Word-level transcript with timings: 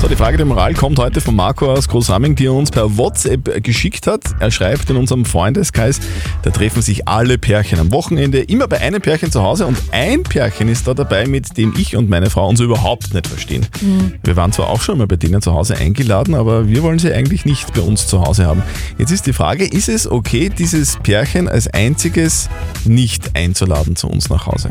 So, 0.00 0.06
die 0.06 0.14
Frage 0.14 0.36
der 0.36 0.46
Moral 0.46 0.74
kommt 0.74 1.00
heute 1.00 1.20
von 1.20 1.34
Marco 1.34 1.72
aus 1.72 1.88
Großramming, 1.88 2.36
die 2.36 2.46
er 2.46 2.52
uns 2.52 2.70
per 2.70 2.96
WhatsApp 2.96 3.64
geschickt 3.64 4.06
hat. 4.06 4.22
Er 4.38 4.52
schreibt 4.52 4.88
in 4.90 4.96
unserem 4.96 5.24
Freundeskreis, 5.24 5.98
da 6.42 6.50
treffen 6.50 6.82
sich 6.82 7.08
alle 7.08 7.36
Pärchen 7.36 7.80
am 7.80 7.90
Wochenende, 7.90 8.38
immer 8.38 8.68
bei 8.68 8.80
einem 8.80 9.02
Pärchen 9.02 9.32
zu 9.32 9.42
Hause 9.42 9.66
und 9.66 9.76
ein 9.90 10.22
Pärchen 10.22 10.68
ist 10.68 10.86
da 10.86 10.94
dabei, 10.94 11.26
mit 11.26 11.56
dem 11.56 11.74
ich 11.76 11.96
und 11.96 12.08
meine 12.08 12.30
Frau 12.30 12.48
uns 12.48 12.60
überhaupt 12.60 13.12
nicht 13.12 13.26
verstehen. 13.26 13.66
Wir 14.22 14.36
waren 14.36 14.52
zwar 14.52 14.68
auch 14.68 14.82
schon 14.82 14.98
mal 14.98 15.08
bei 15.08 15.16
denen 15.16 15.42
zu 15.42 15.52
Hause 15.52 15.76
eingeladen, 15.76 16.36
aber 16.36 16.68
wir 16.68 16.84
wollen 16.84 17.00
sie 17.00 17.12
eigentlich 17.12 17.44
nicht 17.44 17.74
bei 17.74 17.80
uns 17.80 18.06
zu 18.06 18.20
Hause 18.20 18.46
haben. 18.46 18.62
Jetzt 18.98 19.10
ist 19.10 19.26
die 19.26 19.32
Frage, 19.32 19.64
ist 19.64 19.88
es 19.88 20.08
okay, 20.08 20.48
dieses 20.48 20.96
Pärchen 20.98 21.48
als 21.48 21.66
einziges 21.66 22.48
nicht 22.84 23.34
einzuladen 23.34 23.96
zu 23.96 24.06
uns 24.06 24.30
nach 24.30 24.46
Hause? 24.46 24.70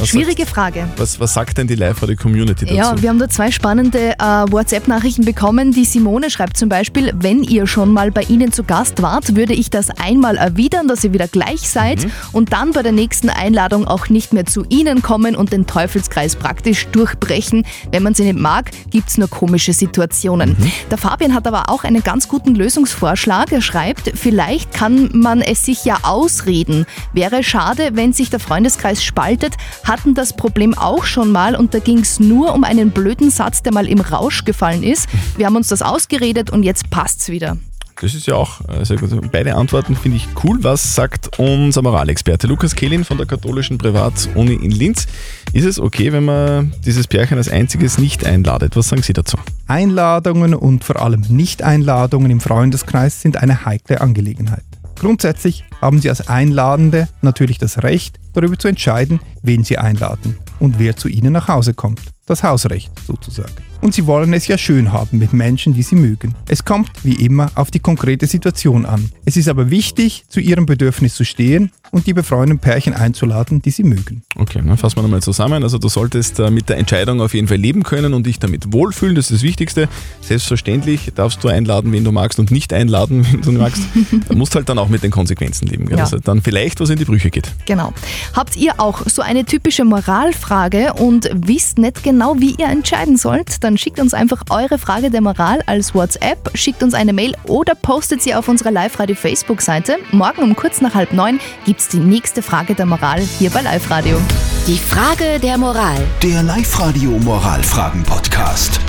Was 0.00 0.08
Schwierige 0.08 0.46
Frage. 0.46 0.88
Was, 0.96 1.20
was 1.20 1.34
sagt 1.34 1.58
denn 1.58 1.66
die 1.66 1.74
Live-Radio-Community 1.74 2.64
dazu? 2.64 2.74
Ja, 2.74 3.02
wir 3.02 3.10
haben 3.10 3.18
da 3.18 3.28
zwei 3.28 3.50
spannende 3.50 4.12
äh, 4.12 4.22
WhatsApp-Nachrichten 4.50 5.26
bekommen. 5.26 5.72
Die 5.72 5.84
Simone 5.84 6.30
schreibt 6.30 6.56
zum 6.56 6.70
Beispiel, 6.70 7.12
wenn 7.14 7.42
ihr 7.42 7.66
schon 7.66 7.92
mal 7.92 8.10
bei 8.10 8.22
Ihnen 8.22 8.50
zu 8.50 8.64
Gast 8.64 9.02
wart, 9.02 9.36
würde 9.36 9.52
ich 9.52 9.68
das 9.68 9.90
einmal 9.90 10.38
erwidern, 10.38 10.88
dass 10.88 11.04
ihr 11.04 11.12
wieder 11.12 11.28
gleich 11.28 11.68
seid 11.68 12.06
und 12.32 12.54
dann 12.54 12.72
bei 12.72 12.82
der 12.82 12.92
nächsten 12.92 13.28
Einladung 13.28 13.86
auch 13.86 14.08
nicht 14.08 14.32
mehr 14.32 14.46
zu 14.46 14.64
Ihnen 14.70 15.02
kommen 15.02 15.36
und 15.36 15.52
den 15.52 15.66
Teufelskreis 15.66 16.34
praktisch 16.34 16.86
durchbrechen. 16.86 17.66
Wenn 17.92 18.02
man 18.02 18.14
sie 18.14 18.24
nicht 18.24 18.38
mag, 18.38 18.70
gibt's 18.90 19.18
nur 19.18 19.28
komische 19.28 19.74
Situationen. 19.74 20.56
Der 20.90 20.96
Fabian 20.96 21.34
hat 21.34 21.46
aber 21.46 21.68
auch 21.68 21.84
einen 21.84 22.02
ganz 22.02 22.26
guten 22.26 22.54
Lösungsvorschlag. 22.54 23.52
Er 23.52 23.60
schreibt, 23.60 24.12
vielleicht 24.14 24.72
kann 24.72 25.10
man 25.12 25.42
es 25.42 25.66
sich 25.66 25.84
ja 25.84 25.98
ausreden. 26.04 26.86
Wäre 27.12 27.42
schade, 27.42 27.90
wenn 27.92 28.14
sich 28.14 28.30
der 28.30 28.40
Freundeskreis 28.40 29.04
spaltet, 29.04 29.56
hatten 29.90 30.14
das 30.14 30.34
Problem 30.34 30.72
auch 30.72 31.04
schon 31.04 31.32
mal 31.32 31.56
und 31.56 31.74
da 31.74 31.80
ging 31.80 31.98
es 31.98 32.20
nur 32.20 32.54
um 32.54 32.62
einen 32.62 32.92
blöden 32.92 33.28
Satz, 33.30 33.62
der 33.62 33.74
mal 33.74 33.88
im 33.88 34.00
Rausch 34.00 34.44
gefallen 34.44 34.84
ist. 34.84 35.08
Wir 35.36 35.46
haben 35.46 35.56
uns 35.56 35.66
das 35.66 35.82
ausgeredet 35.82 36.50
und 36.50 36.62
jetzt 36.62 36.90
passt's 36.90 37.28
wieder. 37.28 37.56
Das 38.00 38.14
ist 38.14 38.26
ja 38.26 38.34
auch 38.34 38.60
äh, 38.68 38.84
sehr 38.84 38.96
gut. 38.96 39.10
Beide 39.30 39.56
Antworten 39.56 39.94
finde 39.94 40.16
ich 40.16 40.28
cool. 40.42 40.58
Was 40.62 40.94
sagt 40.94 41.38
unser 41.38 41.82
Moralexperte 41.82 42.46
Lukas 42.46 42.74
Kehlin 42.74 43.04
von 43.04 43.18
der 43.18 43.26
katholischen 43.26 43.76
Privatuni 43.76 44.54
in 44.54 44.70
Linz? 44.70 45.06
Ist 45.52 45.66
es 45.66 45.78
okay, 45.78 46.12
wenn 46.12 46.24
man 46.24 46.72
dieses 46.86 47.06
Pärchen 47.08 47.36
als 47.36 47.50
einziges 47.50 47.98
nicht 47.98 48.24
einladet? 48.24 48.76
Was 48.76 48.88
sagen 48.88 49.02
Sie 49.02 49.12
dazu? 49.12 49.36
Einladungen 49.66 50.54
und 50.54 50.84
vor 50.84 51.02
allem 51.02 51.22
Nicht-Einladungen 51.28 52.30
im 52.30 52.40
Freundeskreis 52.40 53.20
sind 53.20 53.36
eine 53.36 53.66
heikle 53.66 54.00
Angelegenheit. 54.00 54.64
Grundsätzlich 55.00 55.64
haben 55.80 55.98
Sie 55.98 56.10
als 56.10 56.28
Einladende 56.28 57.08
natürlich 57.22 57.56
das 57.56 57.82
Recht, 57.82 58.20
darüber 58.34 58.58
zu 58.58 58.68
entscheiden, 58.68 59.18
wen 59.40 59.64
Sie 59.64 59.78
einladen 59.78 60.36
und 60.58 60.78
wer 60.78 60.94
zu 60.94 61.08
Ihnen 61.08 61.32
nach 61.32 61.48
Hause 61.48 61.72
kommt. 61.72 62.02
Das 62.26 62.42
Hausrecht 62.42 62.92
sozusagen. 63.06 63.69
Und 63.80 63.94
Sie 63.94 64.06
wollen 64.06 64.32
es 64.34 64.46
ja 64.46 64.58
schön 64.58 64.92
haben 64.92 65.18
mit 65.18 65.32
Menschen, 65.32 65.72
die 65.72 65.82
Sie 65.82 65.96
mögen. 65.96 66.34
Es 66.48 66.64
kommt, 66.64 66.90
wie 67.02 67.24
immer, 67.24 67.50
auf 67.54 67.70
die 67.70 67.78
konkrete 67.78 68.26
Situation 68.26 68.84
an. 68.84 69.10
Es 69.24 69.36
ist 69.36 69.48
aber 69.48 69.70
wichtig, 69.70 70.24
zu 70.28 70.40
Ihrem 70.40 70.66
Bedürfnis 70.66 71.14
zu 71.14 71.24
stehen 71.24 71.70
und 71.90 72.06
die 72.06 72.12
befreundeten 72.12 72.58
Pärchen 72.58 72.94
einzuladen, 72.94 73.62
die 73.62 73.70
Sie 73.70 73.82
mögen. 73.82 74.22
Okay, 74.36 74.60
dann 74.64 74.76
fassen 74.76 74.96
wir 74.98 75.02
nochmal 75.02 75.22
zusammen. 75.22 75.62
Also 75.62 75.78
du 75.78 75.88
solltest 75.88 76.38
äh, 76.38 76.50
mit 76.50 76.68
der 76.68 76.78
Entscheidung 76.78 77.20
auf 77.20 77.34
jeden 77.34 77.48
Fall 77.48 77.56
leben 77.56 77.82
können 77.82 78.14
und 78.14 78.26
dich 78.26 78.38
damit 78.38 78.72
wohlfühlen, 78.72 79.14
das 79.14 79.30
ist 79.30 79.38
das 79.38 79.42
Wichtigste. 79.42 79.88
Selbstverständlich 80.20 81.12
darfst 81.14 81.42
du 81.42 81.48
einladen, 81.48 81.92
wen 81.92 82.04
du 82.04 82.12
magst 82.12 82.38
und 82.38 82.50
nicht 82.50 82.72
einladen, 82.72 83.26
wen 83.30 83.40
du 83.40 83.52
magst. 83.52 83.82
Du 84.28 84.36
musst 84.36 84.54
halt 84.54 84.68
dann 84.68 84.78
auch 84.78 84.88
mit 84.88 85.02
den 85.02 85.10
Konsequenzen 85.10 85.66
leben? 85.66 85.88
Ja. 85.90 85.96
dass 85.96 86.12
halt 86.12 86.28
dann 86.28 86.42
vielleicht 86.42 86.80
was 86.80 86.90
in 86.90 86.98
die 86.98 87.04
Brüche 87.04 87.30
geht. 87.30 87.50
Genau. 87.66 87.92
Habt 88.34 88.56
ihr 88.56 88.78
auch 88.78 89.06
so 89.06 89.22
eine 89.22 89.44
typische 89.44 89.84
Moralfrage 89.84 90.92
und 90.94 91.30
wisst 91.34 91.78
nicht 91.78 92.02
genau, 92.02 92.36
wie 92.38 92.54
ihr 92.58 92.68
entscheiden 92.68 93.16
sollt? 93.16 93.62
Dann 93.70 93.78
schickt 93.78 94.00
uns 94.00 94.14
einfach 94.14 94.42
eure 94.50 94.78
Frage 94.78 95.10
der 95.10 95.20
Moral 95.20 95.62
als 95.66 95.94
WhatsApp, 95.94 96.50
schickt 96.54 96.82
uns 96.82 96.92
eine 96.92 97.12
Mail 97.12 97.36
oder 97.46 97.76
postet 97.76 98.20
sie 98.20 98.34
auf 98.34 98.48
unserer 98.48 98.72
Live-Radio-Facebook-Seite. 98.72 99.98
Morgen 100.10 100.42
um 100.42 100.56
kurz 100.56 100.80
nach 100.80 100.96
halb 100.96 101.12
neun 101.12 101.38
gibt's 101.66 101.86
die 101.86 102.00
nächste 102.00 102.42
Frage 102.42 102.74
der 102.74 102.86
Moral 102.86 103.20
hier 103.20 103.50
bei 103.50 103.60
Live-Radio. 103.60 104.20
Die 104.66 104.76
Frage 104.76 105.38
der 105.38 105.56
Moral. 105.56 106.04
Der 106.20 106.42
Live-Radio 106.42 107.10
Moralfragen-Podcast. 107.10 108.80